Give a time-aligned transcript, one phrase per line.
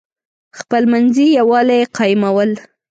[0.59, 2.51] خپلمنځي یوالی قایمول.